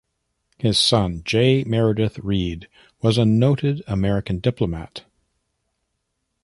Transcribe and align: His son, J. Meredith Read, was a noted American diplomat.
His 0.57 0.79
son, 0.79 1.21
J. 1.23 1.63
Meredith 1.63 2.17
Read, 2.17 2.67
was 3.03 3.19
a 3.19 3.23
noted 3.23 3.83
American 3.85 4.39
diplomat. 4.39 5.03